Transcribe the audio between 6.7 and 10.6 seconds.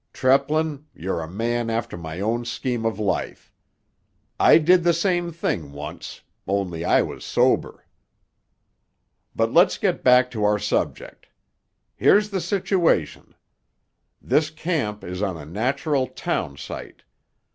I was sober. "But let's get back to our